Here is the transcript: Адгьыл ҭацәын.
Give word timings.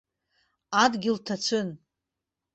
Адгьыл 0.81 1.17
ҭацәын. 1.25 1.69